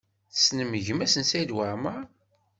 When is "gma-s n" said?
0.85-1.23